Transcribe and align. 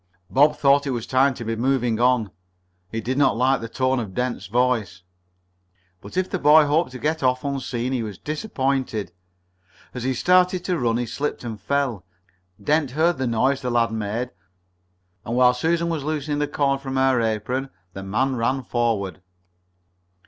Bob 0.31 0.57
thought 0.57 0.87
it 0.87 0.97
was 0.97 1.05
time 1.05 1.31
to 1.35 1.45
be 1.45 1.55
moving 1.55 1.99
on. 1.99 2.31
He 2.89 3.01
did 3.01 3.19
not 3.19 3.37
like 3.37 3.61
the 3.61 3.69
tone 3.69 3.99
of 3.99 4.15
Dent's 4.15 4.47
voice. 4.47 5.03
But 6.01 6.17
if 6.17 6.27
the 6.27 6.39
boy 6.39 6.65
hoped 6.65 6.89
to 6.93 6.97
get 6.97 7.21
off 7.21 7.43
unseen 7.43 7.93
he 7.93 8.01
was 8.01 8.17
disappointed. 8.17 9.11
As 9.93 10.01
he 10.01 10.15
started 10.15 10.65
to 10.65 10.79
run 10.79 10.97
he 10.97 11.05
slipped 11.05 11.43
and 11.43 11.61
fell. 11.61 12.03
Dent 12.59 12.89
heard 12.97 13.19
the 13.19 13.27
noise 13.27 13.61
the 13.61 13.69
lad 13.69 13.91
made, 13.91 14.31
and 15.23 15.35
while 15.35 15.53
Susan 15.53 15.87
was 15.89 16.03
loosening 16.03 16.39
the 16.39 16.47
cord 16.47 16.81
from 16.81 16.95
her 16.95 17.21
apron 17.21 17.69
the 17.93 18.01
man 18.01 18.35
ran 18.35 18.63
forward. 18.63 19.21